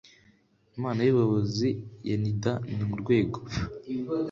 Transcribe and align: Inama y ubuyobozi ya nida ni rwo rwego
Inama 0.77 0.99
y 1.03 1.11
ubuyobozi 1.13 1.69
ya 2.07 2.15
nida 2.21 2.53
ni 2.75 2.83
rwo 2.83 2.95
rwego 3.03 3.37